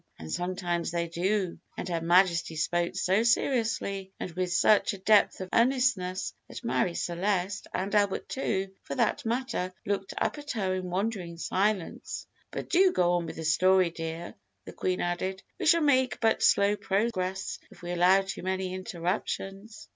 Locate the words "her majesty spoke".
1.87-2.95